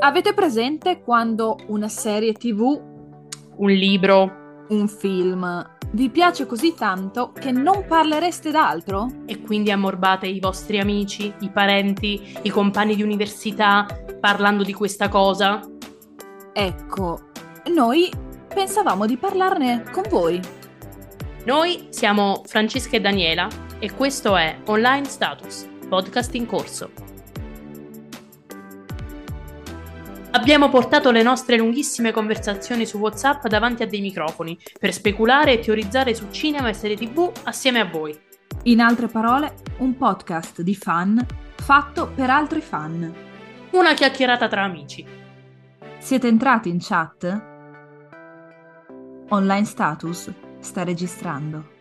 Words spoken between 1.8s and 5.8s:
serie tv, un libro un film